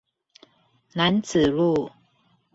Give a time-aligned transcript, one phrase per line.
[0.93, 1.91] 楠梓路